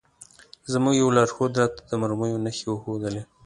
زموږ 0.71 0.93
یوه 1.01 1.15
لارښود 1.17 1.51
راته 1.59 1.79
د 1.89 1.91
مرمیو 2.01 2.43
نښې 2.45 2.67
وښودلې. 2.69 3.21